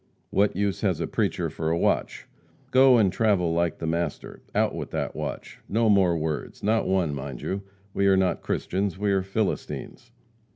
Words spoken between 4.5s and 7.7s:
Out with that watch! No more words not one, mind you!